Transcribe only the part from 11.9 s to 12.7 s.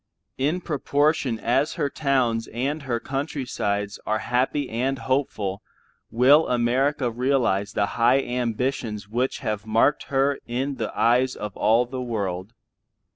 world.